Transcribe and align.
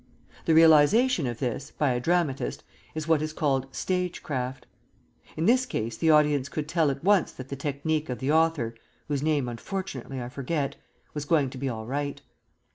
The 0.45 0.55
realization 0.55 1.27
of 1.27 1.37
this, 1.37 1.69
by 1.69 1.91
a 1.91 1.99
dramatist, 1.99 2.63
is 2.95 3.07
what 3.07 3.21
is 3.21 3.33
called 3.33 3.67
"stagecraft." 3.71 4.65
In 5.37 5.45
this 5.45 5.67
case 5.67 5.95
the 5.95 6.09
audience 6.09 6.49
could 6.49 6.67
tell 6.67 6.89
at 6.89 7.03
once 7.03 7.31
that 7.33 7.49
the 7.49 7.55
"technique" 7.55 8.09
of 8.09 8.17
the 8.17 8.31
author 8.31 8.73
(whose 9.07 9.21
name 9.21 9.47
unfortunately 9.47 10.19
I 10.19 10.27
forget) 10.29 10.75
was 11.13 11.25
going 11.25 11.51
to 11.51 11.57
be 11.59 11.69
all 11.69 11.85
right. 11.85 12.19